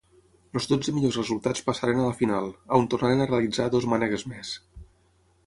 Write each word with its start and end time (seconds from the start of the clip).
Els 0.59 0.67
dotze 0.69 0.93
millors 0.95 1.19
resultats 1.19 1.61
passaren 1.67 2.01
a 2.01 2.07
la 2.07 2.15
final, 2.23 2.49
on 2.79 2.89
tornaren 2.95 3.23
a 3.27 3.29
realitzar 3.33 3.69
dues 3.77 3.89
mànegues 3.95 4.27
més. 4.35 4.57